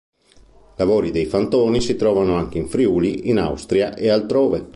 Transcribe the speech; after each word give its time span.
Lavori 0.77 1.11
del 1.11 1.27
Fantoni 1.27 1.79
si 1.79 1.95
trovano 1.95 2.35
anche 2.35 2.57
in 2.57 2.67
Friuli, 2.67 3.29
in 3.29 3.37
Austria 3.37 3.93
e 3.93 4.09
altrove. 4.09 4.69